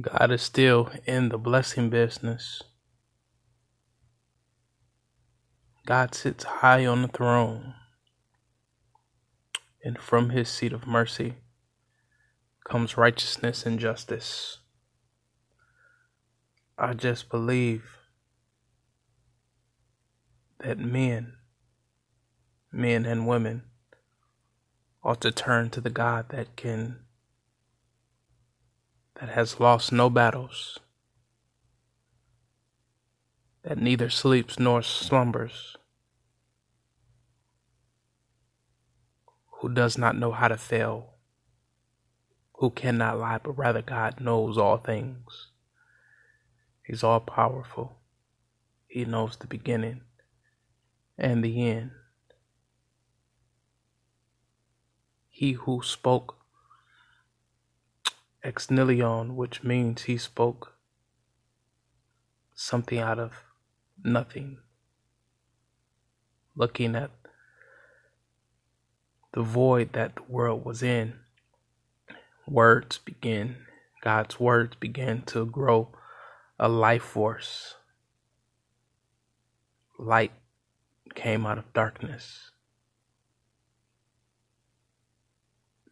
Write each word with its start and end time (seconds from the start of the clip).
God 0.00 0.30
is 0.30 0.42
still 0.42 0.90
in 1.06 1.30
the 1.30 1.38
blessing 1.38 1.88
business. 1.88 2.62
God 5.86 6.14
sits 6.14 6.44
high 6.44 6.84
on 6.84 7.00
the 7.00 7.08
throne, 7.08 7.72
and 9.82 9.98
from 9.98 10.30
his 10.30 10.50
seat 10.50 10.74
of 10.74 10.86
mercy 10.86 11.36
comes 12.68 12.98
righteousness 12.98 13.64
and 13.64 13.78
justice. 13.78 14.58
I 16.76 16.92
just 16.92 17.30
believe 17.30 17.96
that 20.58 20.78
men, 20.78 21.36
men 22.70 23.06
and 23.06 23.26
women, 23.26 23.62
ought 25.02 25.22
to 25.22 25.30
turn 25.30 25.70
to 25.70 25.80
the 25.80 25.88
God 25.88 26.28
that 26.30 26.54
can 26.56 27.05
that 29.20 29.30
has 29.30 29.58
lost 29.58 29.92
no 29.92 30.10
battles, 30.10 30.78
that 33.62 33.78
neither 33.78 34.10
sleeps 34.10 34.58
nor 34.58 34.82
slumbers, 34.82 35.76
who 39.60 39.68
does 39.72 39.96
not 39.96 40.16
know 40.16 40.32
how 40.32 40.48
to 40.48 40.56
fail, 40.56 41.14
who 42.54 42.70
cannot 42.70 43.18
lie, 43.18 43.38
but 43.42 43.52
rather 43.52 43.82
God 43.82 44.20
knows 44.20 44.58
all 44.58 44.76
things. 44.76 45.48
He's 46.86 47.02
all 47.02 47.20
powerful. 47.20 47.98
He 48.86 49.04
knows 49.04 49.36
the 49.36 49.46
beginning 49.46 50.02
and 51.18 51.42
the 51.42 51.68
end. 51.68 51.90
He 55.28 55.52
who 55.52 55.82
spoke 55.82 56.36
ex 58.46 58.70
which 58.70 59.64
means 59.64 60.02
he 60.02 60.16
spoke 60.16 60.74
something 62.54 63.00
out 63.00 63.18
of 63.18 63.32
nothing. 64.04 64.58
Looking 66.54 66.94
at 66.94 67.10
the 69.32 69.42
void 69.42 69.92
that 69.94 70.14
the 70.14 70.22
world 70.22 70.64
was 70.64 70.80
in, 70.80 71.14
words 72.46 72.98
begin, 72.98 73.56
God's 74.00 74.38
words 74.38 74.76
began 74.76 75.22
to 75.22 75.44
grow 75.44 75.88
a 76.56 76.68
life 76.68 77.02
force. 77.02 77.74
Light 79.98 80.32
came 81.16 81.44
out 81.44 81.58
of 81.58 81.72
darkness. 81.72 82.52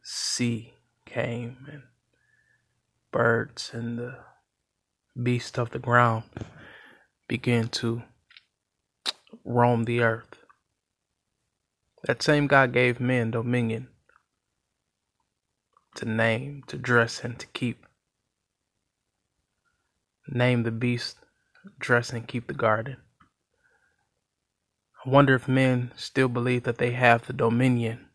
Sea 0.02 0.74
came 1.04 1.66
and 1.70 1.82
birds 3.14 3.70
and 3.72 3.96
the 3.96 4.16
beasts 5.22 5.56
of 5.56 5.70
the 5.70 5.78
ground 5.78 6.24
began 7.28 7.68
to 7.68 8.02
roam 9.44 9.84
the 9.84 10.00
earth. 10.00 10.34
That 12.02 12.24
same 12.24 12.48
God 12.48 12.72
gave 12.72 12.98
men 12.98 13.30
dominion 13.30 13.86
to 15.94 16.04
name, 16.04 16.64
to 16.66 16.76
dress, 16.76 17.22
and 17.22 17.38
to 17.38 17.46
keep. 17.46 17.86
Name 20.26 20.64
the 20.64 20.72
beast, 20.72 21.18
dress, 21.78 22.12
and 22.12 22.26
keep 22.26 22.48
the 22.48 22.52
garden. 22.52 22.96
I 25.06 25.08
wonder 25.08 25.36
if 25.36 25.46
men 25.46 25.92
still 25.94 26.28
believe 26.28 26.64
that 26.64 26.78
they 26.78 26.90
have 26.90 27.28
the 27.28 27.32
dominion 27.32 28.08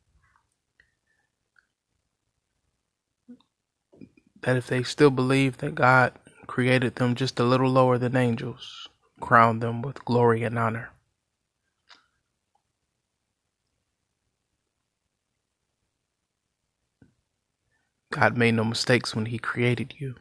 that 4.43 4.57
if 4.57 4.67
they 4.67 4.83
still 4.83 5.11
believe 5.11 5.57
that 5.57 5.75
God 5.75 6.13
created 6.47 6.95
them 6.95 7.15
just 7.15 7.39
a 7.39 7.43
little 7.43 7.69
lower 7.69 7.97
than 7.97 8.15
angels, 8.15 8.87
crowned 9.21 9.61
them 9.61 9.81
with 9.81 10.05
glory 10.05 10.43
and 10.43 10.57
honor. 10.59 10.91
God 18.11 18.37
made 18.37 18.53
no 18.55 18.63
mistakes 18.63 19.15
when 19.15 19.27
He 19.27 19.39
created 19.39 19.95
you. 19.99 20.15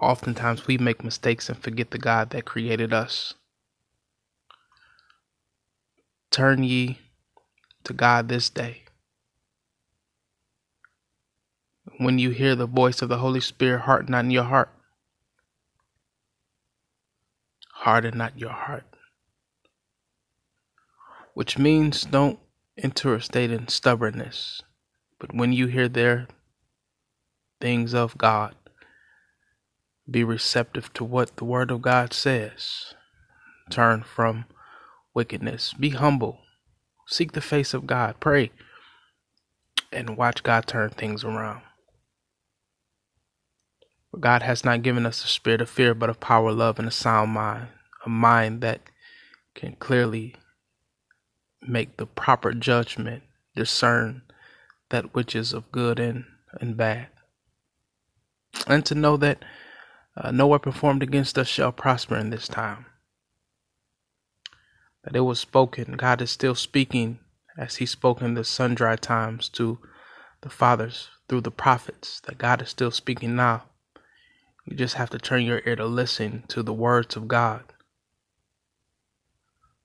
Oftentimes 0.00 0.66
we 0.66 0.78
make 0.78 1.04
mistakes 1.04 1.48
and 1.48 1.58
forget 1.58 1.90
the 1.92 1.98
God 1.98 2.30
that 2.30 2.44
created 2.46 2.92
us. 2.92 3.34
Turn 6.30 6.62
ye 6.64 6.98
to 7.84 7.92
God 7.92 8.28
this 8.28 8.50
day. 8.50 8.84
When 12.00 12.18
you 12.18 12.30
hear 12.30 12.56
the 12.56 12.66
voice 12.66 13.02
of 13.02 13.10
the 13.10 13.18
Holy 13.18 13.40
Spirit, 13.40 13.82
harden 13.82 14.12
not 14.12 14.24
your 14.30 14.44
heart. 14.44 14.70
Harden 17.74 18.16
not 18.16 18.38
your 18.38 18.52
heart. 18.52 18.86
Which 21.34 21.58
means 21.58 22.04
don't 22.04 22.38
enter 22.78 23.14
a 23.14 23.20
state 23.20 23.50
in 23.50 23.68
stubbornness. 23.68 24.62
But 25.18 25.34
when 25.34 25.52
you 25.52 25.66
hear 25.66 25.90
their 25.90 26.28
things 27.60 27.92
of 27.92 28.16
God, 28.16 28.54
be 30.10 30.24
receptive 30.24 30.90
to 30.94 31.04
what 31.04 31.36
the 31.36 31.44
Word 31.44 31.70
of 31.70 31.82
God 31.82 32.14
says. 32.14 32.94
Turn 33.68 34.02
from 34.02 34.46
wickedness. 35.12 35.74
Be 35.74 35.90
humble. 35.90 36.38
Seek 37.06 37.32
the 37.32 37.42
face 37.42 37.74
of 37.74 37.86
God. 37.86 38.16
Pray. 38.20 38.52
And 39.92 40.16
watch 40.16 40.42
God 40.42 40.66
turn 40.66 40.88
things 40.90 41.24
around. 41.24 41.60
For 44.10 44.18
God 44.18 44.42
has 44.42 44.64
not 44.64 44.82
given 44.82 45.06
us 45.06 45.24
a 45.24 45.28
spirit 45.28 45.60
of 45.60 45.70
fear, 45.70 45.94
but 45.94 46.10
of 46.10 46.18
power, 46.18 46.52
love, 46.52 46.78
and 46.78 46.88
a 46.88 46.92
sound 46.92 47.32
mind, 47.32 47.68
a 48.04 48.08
mind 48.08 48.60
that 48.62 48.80
can 49.54 49.76
clearly 49.76 50.34
make 51.62 51.96
the 51.96 52.06
proper 52.06 52.52
judgment, 52.52 53.22
discern 53.54 54.22
that 54.88 55.14
which 55.14 55.36
is 55.36 55.52
of 55.52 55.70
good 55.70 56.00
and, 56.00 56.24
and 56.60 56.76
bad. 56.76 57.08
And 58.66 58.84
to 58.86 58.94
know 58.96 59.16
that 59.16 59.44
uh, 60.16 60.32
no 60.32 60.48
weapon 60.48 60.72
formed 60.72 61.02
against 61.02 61.38
us 61.38 61.46
shall 61.46 61.70
prosper 61.70 62.16
in 62.16 62.30
this 62.30 62.48
time. 62.48 62.86
That 65.04 65.14
it 65.14 65.20
was 65.20 65.38
spoken, 65.38 65.92
God 65.92 66.20
is 66.20 66.30
still 66.32 66.56
speaking 66.56 67.20
as 67.56 67.76
He 67.76 67.86
spoke 67.86 68.20
in 68.20 68.34
the 68.34 68.44
sundry 68.44 68.96
times 68.98 69.48
to 69.50 69.78
the 70.40 70.50
fathers 70.50 71.10
through 71.28 71.42
the 71.42 71.50
prophets, 71.52 72.20
that 72.26 72.38
God 72.38 72.60
is 72.60 72.70
still 72.70 72.90
speaking 72.90 73.36
now 73.36 73.69
you 74.70 74.76
just 74.76 74.94
have 74.94 75.10
to 75.10 75.18
turn 75.18 75.42
your 75.44 75.60
ear 75.66 75.74
to 75.74 75.84
listen 75.84 76.44
to 76.48 76.62
the 76.62 76.72
words 76.72 77.16
of 77.16 77.26
God. 77.26 77.64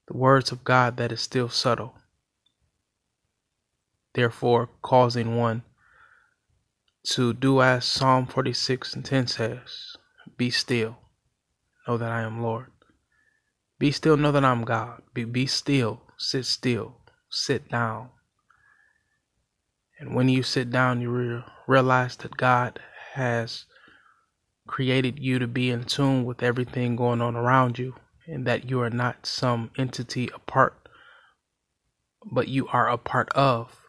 The 0.08 0.16
words 0.16 0.52
of 0.52 0.64
God 0.64 0.98
that 0.98 1.12
is 1.12 1.22
still 1.22 1.50
subtle. 1.50 1.96
Therefore, 4.14 4.70
causing 4.84 5.36
one 5.36 5.64
to 7.06 7.34
do 7.34 7.62
as 7.62 7.84
Psalm 7.84 8.28
46 8.28 8.94
and 8.94 9.04
10 9.04 9.28
says 9.28 9.98
Be 10.38 10.52
still, 10.52 10.98
know 11.88 11.98
that 11.98 12.12
I 12.12 12.22
am 12.22 12.42
Lord. 12.44 12.68
Be 13.80 13.92
still, 13.92 14.18
know 14.18 14.32
that 14.32 14.46
I'm 14.46 14.64
God. 14.64 15.02
Be, 15.14 15.26
be 15.26 15.48
still, 15.48 16.04
sit 16.18 16.46
still, 16.46 16.98
sit 17.30 17.70
down. 17.70 18.10
And 20.00 20.14
when 20.14 20.30
you 20.30 20.44
sit 20.44 20.70
down, 20.70 21.02
you 21.02 21.10
re- 21.10 21.44
realize 21.68 22.16
that 22.18 22.38
God 22.38 22.80
has 23.14 23.66
created 24.68 25.20
you 25.20 25.40
to 25.40 25.48
be 25.48 25.70
in 25.70 25.84
tune 25.84 26.26
with 26.26 26.42
everything 26.42 26.96
going 26.96 27.22
on 27.22 27.36
around 27.36 27.78
you 27.78 27.96
and 28.28 28.46
that 28.48 28.70
you 28.70 28.82
are 28.82 28.90
not 28.90 29.26
some 29.26 29.72
entity 29.78 30.30
apart, 30.34 30.90
but 32.32 32.48
you 32.48 32.68
are 32.70 32.90
a 32.90 32.98
part 32.98 33.30
of 33.34 33.80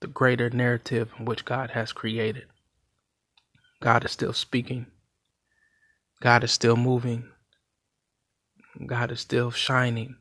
the 0.00 0.06
greater 0.06 0.50
narrative 0.50 1.10
in 1.18 1.24
which 1.24 1.44
God 1.44 1.70
has 1.70 1.92
created. 1.92 2.44
God 3.80 4.04
is 4.04 4.12
still 4.12 4.32
speaking. 4.32 4.86
God 6.20 6.44
is 6.44 6.52
still 6.52 6.76
moving. 6.76 7.30
God 8.86 9.10
is 9.10 9.20
still 9.20 9.50
shining. 9.50 10.16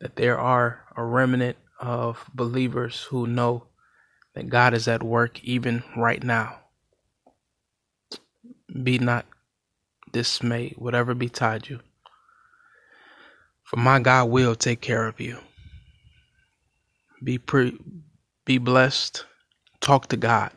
That 0.00 0.16
there 0.16 0.38
are 0.38 0.84
a 0.96 1.02
remnant 1.02 1.56
of 1.80 2.24
believers 2.34 3.04
who 3.04 3.26
know 3.26 3.68
that 4.34 4.48
God 4.48 4.74
is 4.74 4.86
at 4.86 5.02
work 5.02 5.42
even 5.42 5.82
right 5.96 6.22
now. 6.22 6.60
Be 8.82 8.98
not 8.98 9.26
dismayed, 10.12 10.74
whatever 10.78 11.14
betide 11.14 11.68
you. 11.68 11.80
For 13.64 13.76
my 13.76 14.00
God 14.00 14.30
will 14.30 14.54
take 14.54 14.80
care 14.80 15.06
of 15.06 15.20
you. 15.20 15.38
Be 17.22 17.38
pre- 17.38 17.78
be 18.44 18.58
blessed. 18.58 19.24
Talk 19.80 20.08
to 20.08 20.16
God 20.16 20.52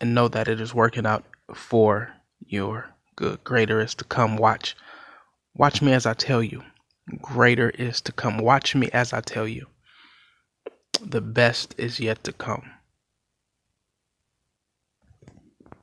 and 0.00 0.14
know 0.14 0.28
that 0.28 0.48
it 0.48 0.60
is 0.60 0.74
working 0.74 1.06
out 1.06 1.24
for 1.54 2.12
your 2.46 2.90
good. 3.16 3.42
Greater 3.44 3.80
is 3.80 3.94
to 3.96 4.04
come. 4.04 4.36
Watch. 4.36 4.76
Watch 5.54 5.82
me 5.82 5.92
as 5.92 6.06
I 6.06 6.14
tell 6.14 6.42
you. 6.42 6.62
Greater 7.20 7.70
is 7.70 8.00
to 8.02 8.12
come. 8.12 8.38
Watch 8.38 8.74
me 8.74 8.88
as 8.92 9.12
I 9.12 9.20
tell 9.20 9.48
you. 9.48 9.66
The 11.00 11.20
best 11.20 11.74
is 11.78 12.00
yet 12.00 12.22
to 12.24 12.32
come. 12.32 12.70